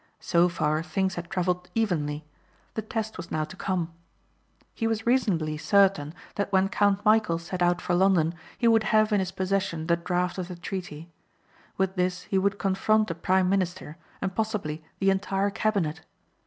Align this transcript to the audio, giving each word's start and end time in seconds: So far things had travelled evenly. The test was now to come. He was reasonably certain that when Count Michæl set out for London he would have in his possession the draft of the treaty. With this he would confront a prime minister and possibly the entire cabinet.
So 0.19 0.49
far 0.49 0.81
things 0.81 1.13
had 1.13 1.29
travelled 1.29 1.69
evenly. 1.75 2.25
The 2.73 2.81
test 2.81 3.17
was 3.17 3.29
now 3.29 3.43
to 3.43 3.55
come. 3.55 3.93
He 4.73 4.87
was 4.87 5.05
reasonably 5.05 5.59
certain 5.59 6.15
that 6.37 6.51
when 6.51 6.69
Count 6.69 7.03
Michæl 7.03 7.39
set 7.39 7.61
out 7.61 7.79
for 7.81 7.93
London 7.93 8.33
he 8.57 8.67
would 8.67 8.85
have 8.85 9.13
in 9.13 9.19
his 9.19 9.31
possession 9.31 9.85
the 9.85 9.97
draft 9.97 10.39
of 10.39 10.47
the 10.47 10.55
treaty. 10.55 11.11
With 11.77 11.97
this 11.97 12.23
he 12.23 12.39
would 12.39 12.57
confront 12.57 13.11
a 13.11 13.13
prime 13.13 13.47
minister 13.47 13.97
and 14.23 14.33
possibly 14.33 14.83
the 14.97 15.11
entire 15.11 15.51
cabinet. 15.51 16.01